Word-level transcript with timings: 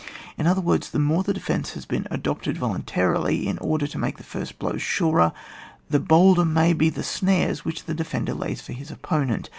In 0.35 0.47
other 0.47 0.61
words, 0.61 0.89
the 0.89 0.97
more 0.97 1.21
the 1.21 1.31
defence 1.31 1.73
has 1.75 1.85
been 1.85 2.07
adopted 2.09 2.57
volun 2.57 2.85
tarily, 2.85 3.45
in 3.45 3.59
order 3.59 3.85
to 3.85 3.99
make 3.99 4.17
the 4.17 4.23
first 4.23 4.57
blow 4.57 4.77
surer, 4.77 5.31
the 5.91 5.99
bolder 5.99 6.43
may 6.43 6.73
be 6.73 6.89
the 6.89 7.03
snares 7.03 7.63
which 7.63 7.83
the 7.85 7.93
defender 7.93 8.33
lays 8.33 8.61
for 8.61 8.73
his 8.73 8.89
opponent. 8.89 9.49